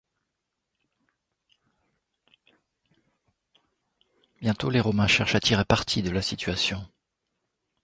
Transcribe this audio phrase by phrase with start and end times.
[4.39, 6.83] Bientôt les Romains cherchent à tirer parti de la situation.